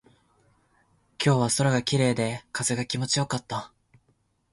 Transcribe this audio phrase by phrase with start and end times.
[1.23, 3.71] 今日は空が綺麗で、風が気持ちよかった。